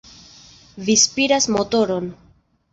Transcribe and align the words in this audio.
Vi 0.87 0.95
spiras 1.03 1.49
motoron! 1.59 2.13